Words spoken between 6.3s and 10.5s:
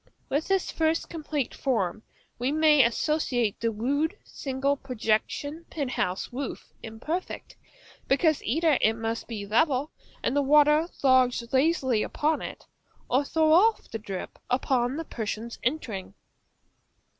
roof; imperfect, because either it must be level and the